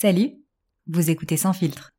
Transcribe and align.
Salut, 0.00 0.30
vous 0.86 1.10
écoutez 1.10 1.36
Sans 1.36 1.52
filtre. 1.52 1.90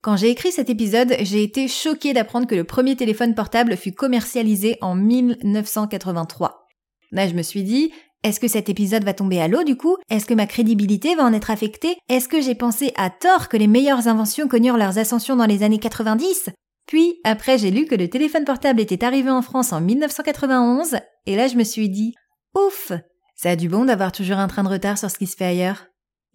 Quand 0.00 0.16
j'ai 0.16 0.30
écrit 0.30 0.52
cet 0.52 0.70
épisode, 0.70 1.16
j'ai 1.20 1.42
été 1.42 1.68
choquée 1.68 2.14
d'apprendre 2.14 2.46
que 2.46 2.54
le 2.54 2.64
premier 2.64 2.96
téléphone 2.96 3.34
portable 3.34 3.76
fut 3.76 3.92
commercialisé 3.92 4.78
en 4.80 4.94
1983. 4.94 6.66
Là, 7.12 7.28
je 7.28 7.34
me 7.34 7.42
suis 7.42 7.62
dit, 7.62 7.92
est-ce 8.22 8.40
que 8.40 8.48
cet 8.48 8.70
épisode 8.70 9.04
va 9.04 9.12
tomber 9.12 9.38
à 9.38 9.48
l'eau 9.48 9.64
du 9.64 9.76
coup? 9.76 9.98
Est-ce 10.08 10.24
que 10.24 10.32
ma 10.32 10.46
crédibilité 10.46 11.14
va 11.14 11.24
en 11.24 11.34
être 11.34 11.50
affectée? 11.50 11.98
Est-ce 12.08 12.28
que 12.28 12.40
j'ai 12.40 12.54
pensé 12.54 12.94
à 12.96 13.10
tort 13.10 13.50
que 13.50 13.58
les 13.58 13.66
meilleures 13.66 14.08
inventions 14.08 14.48
connurent 14.48 14.78
leurs 14.78 14.96
ascensions 14.96 15.36
dans 15.36 15.44
les 15.44 15.62
années 15.62 15.78
90 15.78 16.48
Puis, 16.86 17.20
après, 17.22 17.58
j'ai 17.58 17.70
lu 17.70 17.84
que 17.84 17.96
le 17.96 18.08
téléphone 18.08 18.46
portable 18.46 18.80
était 18.80 19.04
arrivé 19.04 19.28
en 19.28 19.42
France 19.42 19.74
en 19.74 19.82
1991, 19.82 20.96
et 21.26 21.36
là 21.36 21.48
je 21.48 21.56
me 21.56 21.64
suis 21.64 21.90
dit, 21.90 22.14
ouf 22.54 22.92
Ça 23.34 23.50
a 23.50 23.56
du 23.56 23.68
bon 23.68 23.84
d'avoir 23.84 24.12
toujours 24.12 24.38
un 24.38 24.48
train 24.48 24.62
de 24.64 24.68
retard 24.68 24.98
sur 24.98 25.10
ce 25.10 25.18
qui 25.18 25.26
se 25.26 25.36
fait 25.36 25.44
ailleurs. 25.44 25.86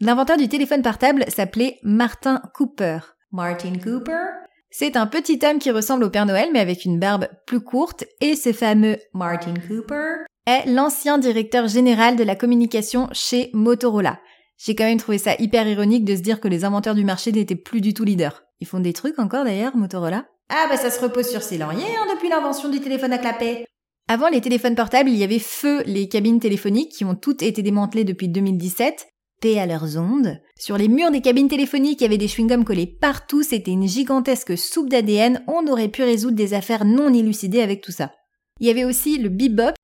L'inventeur 0.02 0.38
du 0.38 0.48
téléphone 0.48 0.82
portable 0.82 1.26
s'appelait 1.28 1.80
Martin 1.84 2.42
Cooper. 2.54 3.00
Martin 3.32 3.74
Cooper? 3.84 4.28
C'est 4.70 4.96
un 4.96 5.08
petit 5.08 5.40
homme 5.44 5.60
qui 5.60 5.72
ressemble 5.72 6.04
au 6.04 6.10
Père 6.10 6.26
Noël 6.26 6.50
mais 6.54 6.60
avec 6.60 6.86
une 6.86 7.00
barbe 7.00 7.28
plus 7.48 7.62
courte 7.62 8.06
et 8.22 8.36
ce 8.36 8.54
fameux 8.54 8.98
Martin 9.14 9.54
Cooper? 9.68 10.26
est 10.46 10.66
l'ancien 10.68 11.18
directeur 11.18 11.68
général 11.68 12.16
de 12.16 12.24
la 12.24 12.36
communication 12.36 13.08
chez 13.12 13.50
Motorola. 13.54 14.20
J'ai 14.58 14.76
quand 14.76 14.84
même 14.84 14.98
trouvé 14.98 15.18
ça 15.18 15.36
hyper 15.40 15.68
ironique 15.68 16.06
de 16.06 16.16
se 16.16 16.22
dire 16.22 16.40
que 16.40 16.48
les 16.48 16.66
inventeurs 16.66 16.96
du 16.96 17.06
marché 17.06 17.32
n'étaient 17.32 17.56
plus 17.56 17.82
du 17.82 17.94
tout 17.94 18.04
leaders. 18.04 18.44
Ils 18.60 18.68
font 18.68 18.80
des 18.80 18.94
trucs 18.94 19.20
encore 19.20 19.46
d'ailleurs, 19.46 19.76
Motorola? 19.78 20.26
Ah 20.50 20.68
bah 20.70 20.78
ça 20.78 20.90
se 20.90 21.00
repose 21.00 21.30
sur 21.30 21.44
ses 21.44 21.58
lauriers 21.58 21.96
hein, 21.98 22.08
depuis 22.14 22.30
l'invention 22.30 22.70
du 22.70 22.82
téléphone 22.82 23.14
à 23.14 23.20
clapet. 23.20 23.66
Avant 24.12 24.28
les 24.28 24.42
téléphones 24.42 24.74
portables, 24.74 25.12
il 25.12 25.18
y 25.18 25.24
avait 25.24 25.38
feu 25.38 25.84
les 25.86 26.08
cabines 26.10 26.40
téléphoniques 26.40 26.94
qui 26.94 27.06
ont 27.06 27.14
toutes 27.14 27.44
été 27.44 27.62
démantelées 27.62 28.06
depuis 28.06 28.28
2017. 28.28 29.08
Paix 29.40 29.60
à 29.60 29.68
leurs 29.68 29.98
ondes. 29.98 30.42
Sur 30.58 30.80
les 30.80 30.88
murs 30.88 31.12
des 31.12 31.22
cabines 31.22 31.48
téléphoniques, 31.48 32.02
il 32.02 32.06
y 32.06 32.08
avait 32.08 32.18
des 32.18 32.28
chewing-gums 32.28 32.64
collés 32.64 32.88
partout, 32.88 33.44
c'était 33.44 33.70
une 33.70 33.88
gigantesque 33.88 34.58
soupe 34.58 34.90
d'ADN, 34.90 35.44
on 35.48 35.68
aurait 35.68 35.90
pu 35.90 36.02
résoudre 36.02 36.36
des 36.36 36.56
affaires 36.56 36.86
non 36.86 37.14
élucidées 37.14 37.62
avec 37.62 37.82
tout 37.82 37.92
ça. 37.92 38.12
Il 38.60 38.66
y 38.66 38.72
avait 38.72 38.84
aussi 38.84 39.20
le 39.20 39.30
bebop, 39.30 39.76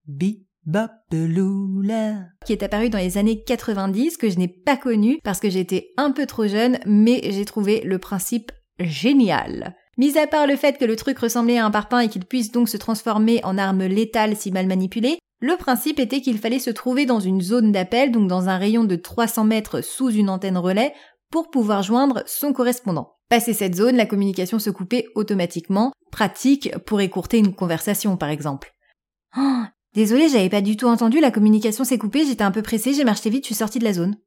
qui 2.47 2.51
est 2.53 2.63
apparu 2.63 2.89
dans 2.89 2.97
les 2.97 3.19
années 3.19 3.43
90, 3.43 4.17
que 4.17 4.31
je 4.31 4.39
n'ai 4.39 4.47
pas 4.47 4.75
connu 4.75 5.19
parce 5.23 5.39
que 5.39 5.51
j'étais 5.51 5.89
un 5.97 6.09
peu 6.09 6.25
trop 6.25 6.47
jeune, 6.47 6.79
mais 6.87 7.21
j'ai 7.29 7.45
trouvé 7.45 7.81
le 7.81 7.99
principe 7.99 8.51
génial. 8.79 9.75
Mis 9.97 10.17
à 10.17 10.27
part 10.27 10.45
le 10.45 10.57
fait 10.57 10.77
que 10.77 10.85
le 10.85 10.97
truc 10.97 11.19
ressemblait 11.19 11.57
à 11.57 11.65
un 11.65 11.71
parpaing 11.71 12.01
et 12.01 12.09
qu'il 12.09 12.25
puisse 12.25 12.51
donc 12.51 12.67
se 12.67 12.77
transformer 12.77 13.39
en 13.45 13.57
arme 13.57 13.85
létale 13.85 14.35
si 14.35 14.51
mal 14.51 14.67
manipulée, 14.67 15.19
le 15.39 15.55
principe 15.57 15.99
était 15.99 16.21
qu'il 16.21 16.37
fallait 16.37 16.59
se 16.59 16.69
trouver 16.69 17.05
dans 17.05 17.19
une 17.19 17.41
zone 17.41 17.71
d'appel, 17.71 18.11
donc 18.11 18.27
dans 18.27 18.49
un 18.49 18.57
rayon 18.57 18.83
de 18.83 18.95
300 18.95 19.45
mètres 19.45 19.81
sous 19.81 20.09
une 20.09 20.29
antenne 20.29 20.57
relais, 20.57 20.93
pour 21.31 21.49
pouvoir 21.49 21.83
joindre 21.83 22.23
son 22.25 22.51
correspondant. 22.51 23.15
Passé 23.29 23.53
cette 23.53 23.75
zone, 23.75 23.95
la 23.95 24.05
communication 24.05 24.59
se 24.59 24.69
coupait 24.69 25.07
automatiquement, 25.15 25.91
pratique 26.11 26.77
pour 26.85 27.01
écourter 27.01 27.37
une 27.37 27.55
conversation 27.55 28.17
par 28.17 28.29
exemple. 28.29 28.73
Oh, 29.37 29.63
désolé, 29.93 30.29
j'avais 30.29 30.49
pas 30.49 30.61
du 30.61 30.77
tout 30.77 30.87
entendu, 30.87 31.19
la 31.19 31.31
communication 31.31 31.83
s'est 31.83 31.97
coupée, 31.97 32.25
j'étais 32.25 32.43
un 32.43 32.51
peu 32.51 32.61
pressée, 32.61 32.93
j'ai 32.93 33.03
marché 33.03 33.29
vite, 33.29 33.43
je 33.43 33.47
suis 33.47 33.55
sortie 33.55 33.79
de 33.79 33.85
la 33.85 33.93
zone. 33.93 34.17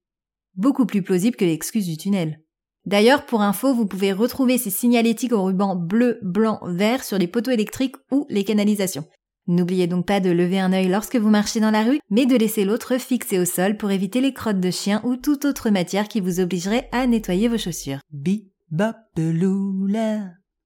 Beaucoup 0.54 0.86
plus 0.86 1.02
plausible 1.02 1.36
que 1.36 1.44
l'excuse 1.44 1.86
du 1.86 1.96
tunnel. 1.96 2.40
D'ailleurs, 2.88 3.26
pour 3.26 3.42
info, 3.42 3.74
vous 3.74 3.84
pouvez 3.84 4.14
retrouver 4.14 4.56
ces 4.56 4.70
signalétiques 4.70 5.34
au 5.34 5.44
ruban 5.44 5.76
bleu, 5.76 6.18
blanc, 6.22 6.58
vert 6.62 7.04
sur 7.04 7.18
les 7.18 7.26
poteaux 7.26 7.50
électriques 7.50 7.96
ou 8.10 8.24
les 8.30 8.44
canalisations. 8.44 9.04
N'oubliez 9.46 9.86
donc 9.86 10.06
pas 10.06 10.20
de 10.20 10.30
lever 10.30 10.58
un 10.58 10.72
œil 10.72 10.88
lorsque 10.88 11.16
vous 11.16 11.28
marchez 11.28 11.60
dans 11.60 11.70
la 11.70 11.82
rue, 11.82 12.00
mais 12.08 12.24
de 12.24 12.34
laisser 12.34 12.64
l'autre 12.64 12.96
fixé 12.96 13.38
au 13.38 13.44
sol 13.44 13.76
pour 13.76 13.90
éviter 13.90 14.22
les 14.22 14.32
crottes 14.32 14.60
de 14.60 14.70
chien 14.70 15.02
ou 15.04 15.16
toute 15.16 15.44
autre 15.44 15.68
matière 15.68 16.08
qui 16.08 16.22
vous 16.22 16.40
obligerait 16.40 16.88
à 16.90 17.06
nettoyer 17.06 17.48
vos 17.48 17.58
chaussures. 17.58 18.00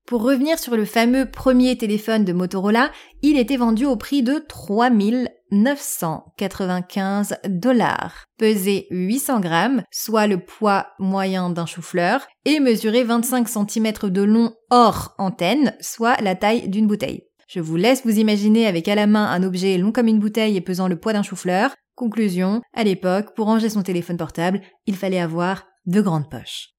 Pour 0.07 0.23
revenir 0.23 0.59
sur 0.59 0.77
le 0.77 0.85
fameux 0.85 1.31
premier 1.31 1.79
téléphone 1.79 2.25
de 2.25 2.33
Motorola, 2.33 2.91
il 3.23 3.39
était 3.39 3.57
vendu 3.57 3.87
au 3.87 3.95
prix 3.97 4.25
de 4.25 4.45
3995 4.49 7.37
dollars. 7.47 8.25
Pesait 8.37 8.89
800 8.91 9.39
grammes, 9.41 9.85
soit 9.93 10.27
le 10.27 10.39
poids 10.39 10.89
moyen 10.99 11.51
d'un 11.51 11.67
chou-fleur, 11.67 12.27
et 12.45 12.59
mesurait 12.59 13.05
25 13.05 13.49
cm 13.49 13.93
de 14.11 14.23
long 14.23 14.53
hors 14.71 15.15
antenne, 15.19 15.77
soit 15.81 16.21
la 16.21 16.35
taille 16.35 16.69
d'une 16.69 16.89
bouteille. 16.89 17.23
Je 17.47 17.61
vous 17.61 17.77
laisse 17.77 18.05
vous 18.05 18.19
imaginer 18.19 18.67
avec 18.67 18.89
à 18.89 18.97
la 18.97 19.07
main 19.07 19.31
un 19.31 19.45
objet 19.45 19.79
long 19.79 19.93
comme 19.93 20.09
une 20.09 20.19
bouteille 20.19 20.57
et 20.57 20.63
pesant 20.63 20.89
le 20.89 20.99
poids 20.99 21.13
d'un 21.13 21.23
chou-fleur. 21.23 21.77
Conclusion, 21.95 22.61
à 22.75 22.83
l'époque, 22.83 23.37
pour 23.37 23.47
ranger 23.47 23.69
son 23.69 23.83
téléphone 23.83 24.17
portable, 24.17 24.63
il 24.87 24.97
fallait 24.97 25.21
avoir 25.21 25.67
de 25.87 26.01
grandes 26.01 26.31
poches. 26.31 26.72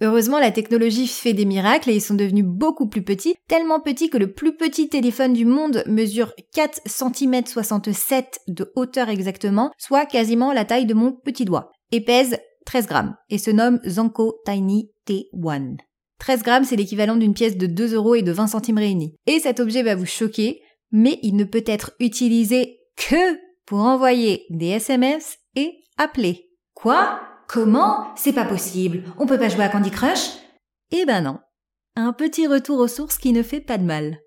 Heureusement, 0.00 0.40
la 0.40 0.50
technologie 0.50 1.06
fait 1.06 1.32
des 1.32 1.44
miracles 1.44 1.90
et 1.90 1.94
ils 1.94 2.00
sont 2.00 2.14
devenus 2.14 2.44
beaucoup 2.44 2.88
plus 2.88 3.02
petits, 3.02 3.36
tellement 3.48 3.80
petits 3.80 4.10
que 4.10 4.18
le 4.18 4.32
plus 4.32 4.56
petit 4.56 4.88
téléphone 4.88 5.32
du 5.32 5.44
monde 5.44 5.84
mesure 5.86 6.32
4 6.52 6.80
cm 6.86 7.46
67 7.46 8.40
de 8.48 8.72
hauteur 8.74 9.08
exactement, 9.08 9.70
soit 9.78 10.06
quasiment 10.06 10.52
la 10.52 10.64
taille 10.64 10.86
de 10.86 10.94
mon 10.94 11.12
petit 11.12 11.44
doigt, 11.44 11.70
et 11.92 12.00
pèse 12.00 12.36
13 12.66 12.86
grammes, 12.86 13.16
et 13.30 13.38
se 13.38 13.50
nomme 13.50 13.80
Zanko 13.86 14.40
Tiny 14.44 14.90
T1. 15.06 15.76
13 16.18 16.42
grammes, 16.42 16.64
c'est 16.64 16.76
l'équivalent 16.76 17.16
d'une 17.16 17.34
pièce 17.34 17.56
de 17.56 17.66
2 17.66 17.94
euros 17.94 18.14
et 18.14 18.22
de 18.22 18.32
20 18.32 18.48
centimes 18.48 18.78
réunis. 18.78 19.14
Et 19.26 19.40
cet 19.40 19.60
objet 19.60 19.82
va 19.82 19.94
vous 19.94 20.06
choquer, 20.06 20.62
mais 20.90 21.18
il 21.22 21.36
ne 21.36 21.44
peut 21.44 21.64
être 21.66 21.92
utilisé 22.00 22.78
que 22.96 23.36
pour 23.66 23.80
envoyer 23.80 24.44
des 24.50 24.68
SMS 24.68 25.38
et 25.56 25.72
appeler. 25.98 26.50
Quoi? 26.74 27.20
Comment? 27.46 28.06
C'est 28.16 28.32
pas 28.32 28.44
possible. 28.44 29.02
On 29.18 29.26
peut 29.26 29.38
pas 29.38 29.48
jouer 29.48 29.64
à 29.64 29.68
Candy 29.68 29.90
Crush? 29.90 30.38
Eh 30.90 31.04
ben 31.04 31.22
non. 31.22 31.38
Un 31.96 32.12
petit 32.12 32.46
retour 32.46 32.78
aux 32.78 32.88
sources 32.88 33.18
qui 33.18 33.32
ne 33.32 33.42
fait 33.42 33.60
pas 33.60 33.78
de 33.78 33.84
mal. 33.84 34.18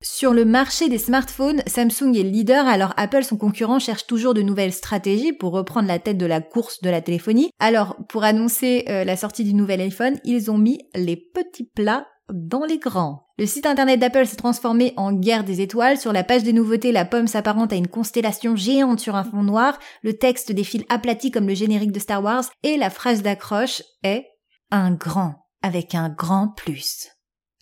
Sur 0.00 0.34
le 0.34 0.44
marché 0.44 0.88
des 0.88 0.98
smartphones, 0.98 1.62
Samsung 1.66 2.16
est 2.16 2.24
le 2.24 2.30
leader 2.30 2.66
alors 2.66 2.92
Apple, 2.96 3.22
son 3.22 3.36
concurrent, 3.36 3.78
cherche 3.78 4.06
toujours 4.06 4.34
de 4.34 4.42
nouvelles 4.42 4.72
stratégies 4.72 5.32
pour 5.32 5.52
reprendre 5.52 5.86
la 5.86 6.00
tête 6.00 6.18
de 6.18 6.26
la 6.26 6.40
course 6.40 6.80
de 6.82 6.90
la 6.90 7.00
téléphonie. 7.00 7.50
Alors, 7.60 7.96
pour 8.08 8.24
annoncer 8.24 8.84
euh, 8.88 9.04
la 9.04 9.16
sortie 9.16 9.44
du 9.44 9.54
nouvel 9.54 9.80
iPhone, 9.80 10.18
ils 10.24 10.50
ont 10.50 10.58
mis 10.58 10.80
les 10.96 11.16
petits 11.16 11.70
plats 11.72 12.06
dans 12.32 12.64
les 12.64 12.78
grands. 12.78 13.26
Le 13.42 13.48
site 13.48 13.66
internet 13.66 13.98
d'Apple 13.98 14.24
s'est 14.24 14.36
transformé 14.36 14.94
en 14.96 15.12
guerre 15.12 15.42
des 15.42 15.62
étoiles. 15.62 15.98
Sur 15.98 16.12
la 16.12 16.22
page 16.22 16.44
des 16.44 16.52
nouveautés, 16.52 16.92
la 16.92 17.04
pomme 17.04 17.26
s'apparente 17.26 17.72
à 17.72 17.74
une 17.74 17.88
constellation 17.88 18.54
géante 18.54 19.00
sur 19.00 19.16
un 19.16 19.24
fond 19.24 19.42
noir. 19.42 19.80
Le 20.04 20.16
texte 20.16 20.52
défile 20.52 20.84
aplati 20.88 21.32
comme 21.32 21.48
le 21.48 21.54
générique 21.54 21.90
de 21.90 21.98
Star 21.98 22.22
Wars. 22.22 22.44
Et 22.62 22.76
la 22.76 22.88
phrase 22.88 23.20
d'accroche 23.20 23.82
est 24.04 24.28
un 24.70 24.92
grand 24.92 25.48
avec 25.60 25.96
un 25.96 26.08
grand 26.08 26.54
plus. 26.56 27.08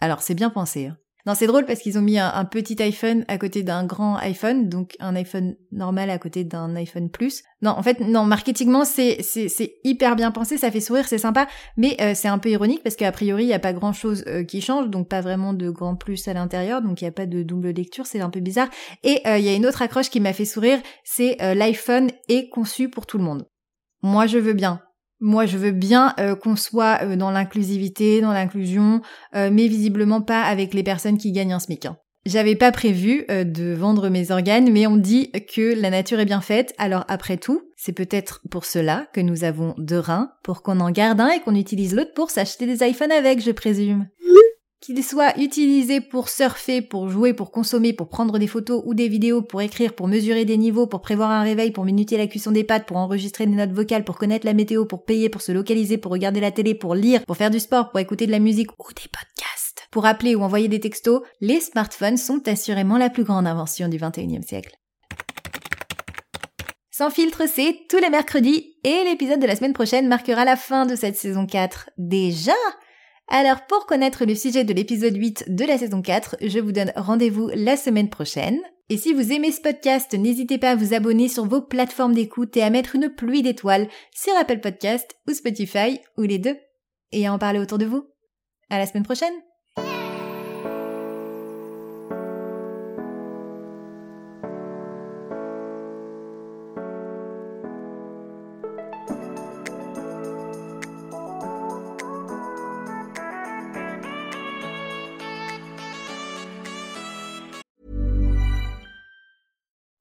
Alors 0.01 0.21
c'est 0.21 0.35
bien 0.35 0.51
pensé. 0.51 0.89
Hein. 0.89 0.99
Non, 1.27 1.35
c'est 1.35 1.47
drôle 1.47 1.67
parce 1.67 1.81
qu'ils 1.81 1.99
ont 1.99 2.03
mis 2.03 2.19
un, 2.19 2.45
petit 2.45 2.83
iPhone 2.83 3.25
à 3.29 3.39
côté 3.39 3.63
d'un 3.63 3.85
grand 3.85 4.17
iPhone, 4.17 4.69
donc 4.69 4.97
un 5.01 5.15
iPhone 5.17 5.57
normal 5.73 6.11
à 6.11 6.19
côté 6.19 6.45
d'un 6.45 6.75
iPhone 6.77 7.11
Plus. 7.11 7.43
Non, 7.63 7.73
en 7.73 7.83
fait, 7.83 8.01
non, 8.01 8.25
marketingement, 8.25 8.85
c'est 8.85 9.19
c'est 9.23 9.75
hyper 9.85 10.17
bien 10.17 10.31
pensé, 10.31 10.57
ça 10.57 10.71
fait 10.71 10.81
sourire, 10.81 11.07
c'est 11.07 11.19
sympa, 11.19 11.47
mais 11.77 11.97
euh, 12.01 12.13
c'est 12.15 12.29
un 12.29 12.39
peu 12.39 12.49
ironique 12.49 12.83
parce 12.83 12.97
qu'a 12.97 13.13
priori, 13.13 13.45
il 13.45 13.49
n'y 13.49 13.55
a 13.55 13.59
pas 13.59 13.73
grand-chose 13.73 14.25
euh, 14.27 14.45
qui 14.45 14.61
change, 14.61 14.89
donc 14.89 15.09
pas 15.09 15.21
vraiment 15.21 15.53
de 15.53 15.71
grand 15.71 15.97
plus 15.97 16.27
à 16.29 16.33
l'intérieur, 16.33 16.83
donc 16.83 17.01
il 17.01 17.05
n'y 17.05 17.09
a 17.09 17.13
pas 17.13 17.27
de 17.27 17.43
double 17.43 17.71
lecture, 17.71 18.07
c'est 18.07 18.21
un 18.21 18.31
peu 18.31 18.41
bizarre. 18.41 18.69
Et 19.03 19.21
euh, 19.27 19.39
il 19.39 19.45
y 19.45 19.49
a 19.49 19.55
une 19.55 19.67
autre 19.67 19.83
accroche 19.83 20.11
qui 20.11 20.21
m'a 20.21 20.33
fait 20.33 20.45
sourire, 20.45 20.81
c'est 21.05 21.37
l'iPhone 21.55 22.11
est 22.29 22.49
conçu 22.49 22.89
pour 22.89 23.07
tout 23.07 23.19
le 23.19 23.25
monde. 23.25 23.47
Moi, 24.03 24.27
je 24.27 24.39
veux 24.39 24.55
bien. 24.55 24.81
Moi, 25.21 25.45
je 25.45 25.59
veux 25.59 25.71
bien 25.71 26.15
euh, 26.19 26.35
qu'on 26.35 26.57
soit 26.57 27.01
euh, 27.03 27.17
dans 27.17 27.31
l'inclusivité, 27.31 28.23
dans 28.23 28.33
l'inclusion, 28.33 29.03
euh, 29.35 29.51
mais 29.53 29.69
visiblement 29.69 30.23
pas 30.23 30.43
avec 30.43 30.73
les 30.73 30.83
personnes 30.83 31.19
qui 31.19 31.33
gagnent 31.33 31.53
un 31.53 31.59
SMIC. 31.59 31.87
Hein. 31.87 31.99
J'avais 32.27 32.55
pas 32.55 32.71
prévu 32.71 33.25
de 33.31 33.73
vendre 33.73 34.11
mes 34.11 34.31
organes, 34.31 34.71
mais 34.71 34.87
on 34.87 34.99
dit 34.99 35.33
que 35.55 35.75
la 35.75 35.89
nature 35.89 36.21
est 36.21 36.27
bien 36.27 36.43
faite, 36.43 36.75
alors 36.77 37.07
après 37.09 37.39
tout, 37.39 37.63
c'est 37.77 37.95
peut-être 37.95 38.43
pour 38.51 38.67
cela 38.67 39.07
que 39.15 39.23
nous 39.23 39.43
avons 39.43 39.75
deux 39.79 39.99
reins, 39.99 40.31
pour 40.43 40.63
qu'on 40.63 40.81
en 40.81 40.91
garde 40.91 41.19
un 41.19 41.31
et 41.31 41.41
qu'on 41.41 41.55
utilise 41.55 41.95
l'autre 41.95 42.13
pour 42.15 42.31
s'acheter 42.31 42.67
des 42.67 42.87
iPhones 42.87 43.11
avec, 43.11 43.43
je 43.43 43.53
présume. 43.53 44.07
Qu'il 44.91 45.05
soit 45.05 45.39
utilisé 45.39 46.01
pour 46.01 46.29
surfer, 46.29 46.83
pour 46.83 47.11
jouer, 47.11 47.33
pour 47.33 47.53
consommer, 47.53 47.93
pour 47.93 48.09
prendre 48.09 48.41
des 48.41 48.49
photos 48.49 48.83
ou 48.85 48.93
des 48.93 49.07
vidéos, 49.07 49.41
pour 49.41 49.63
écrire, 49.63 49.95
pour 49.95 50.09
mesurer 50.09 50.45
des 50.45 50.57
niveaux, 50.57 50.89
pour 50.89 51.01
prévoir 51.01 51.31
un 51.31 51.43
réveil, 51.43 51.71
pour 51.71 51.85
minuter 51.85 52.19
la 52.19 52.27
cuisson 52.27 52.51
des 52.51 52.65
pâtes, 52.65 52.87
pour 52.87 52.97
enregistrer 52.97 53.47
des 53.47 53.55
notes 53.55 53.71
vocales, 53.71 54.03
pour 54.03 54.19
connaître 54.19 54.45
la 54.45 54.53
météo, 54.53 54.87
pour 54.87 55.05
payer, 55.05 55.29
pour 55.29 55.43
se 55.43 55.53
localiser, 55.53 55.97
pour 55.97 56.11
regarder 56.11 56.41
la 56.41 56.51
télé, 56.51 56.75
pour 56.75 56.97
lire, 56.97 57.25
pour 57.25 57.37
faire 57.37 57.53
du 57.53 57.61
sport, 57.61 57.91
pour 57.91 58.01
écouter 58.01 58.27
de 58.27 58.33
la 58.33 58.41
musique 58.41 58.73
ou 58.81 58.93
des 58.93 59.09
podcasts, 59.09 59.87
pour 59.93 60.07
appeler 60.07 60.35
ou 60.35 60.43
envoyer 60.43 60.67
des 60.67 60.81
textos, 60.81 61.23
les 61.41 61.61
smartphones 61.61 62.17
sont 62.17 62.49
assurément 62.49 62.99
la 62.99 63.11
plus 63.11 63.23
grande 63.23 63.47
invention 63.47 63.87
du 63.87 63.99
21e 63.99 64.43
siècle. 64.43 64.77
Sans 66.91 67.11
filtre, 67.11 67.45
c'est 67.47 67.77
tous 67.89 67.99
les 67.99 68.11
mercredis 68.11 68.75
et 68.83 69.05
l'épisode 69.05 69.39
de 69.39 69.47
la 69.47 69.55
semaine 69.55 69.73
prochaine 69.73 70.09
marquera 70.09 70.45
la 70.45 70.57
fin 70.57 70.85
de 70.85 70.97
cette 70.97 71.17
saison 71.17 71.47
4. 71.47 71.91
Déjà? 71.97 72.55
Alors 73.31 73.67
pour 73.67 73.87
connaître 73.87 74.25
le 74.25 74.35
sujet 74.35 74.65
de 74.65 74.75
l'épisode 74.75 75.17
8 75.17 75.55
de 75.55 75.65
la 75.65 75.79
saison 75.79 76.03
4, 76.03 76.37
je 76.43 76.59
vous 76.59 76.73
donne 76.73 76.93
rendez-vous 76.97 77.49
la 77.55 77.77
semaine 77.77 78.11
prochaine. 78.11 78.59
Et 78.89 78.97
si 78.97 79.13
vous 79.13 79.33
aimez 79.33 79.53
ce 79.53 79.61
podcast, 79.61 80.15
n'hésitez 80.15 80.59
pas 80.59 80.71
à 80.71 80.75
vous 80.75 80.95
abonner 80.95 81.29
sur 81.29 81.47
vos 81.47 81.63
plateformes 81.63 82.15
d'écoute 82.15 82.57
et 82.57 82.63
à 82.63 82.71
mettre 82.71 82.97
une 82.97 83.09
pluie 83.09 83.43
d'étoiles 83.43 83.89
sur 84.13 84.37
Apple 84.37 84.59
Podcast 84.59 85.17
ou 85.29 85.33
Spotify 85.33 86.01
ou 86.19 86.23
les 86.23 86.39
deux. 86.39 86.57
Et 87.13 87.27
à 87.27 87.33
en 87.33 87.39
parler 87.39 87.61
autour 87.61 87.79
de 87.79 87.87
vous. 87.87 88.09
À 88.69 88.79
la 88.79 88.87
semaine 88.87 89.05
prochaine! 89.05 89.50